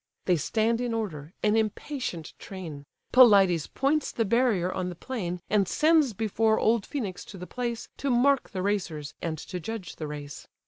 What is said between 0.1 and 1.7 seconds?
They stand in order, an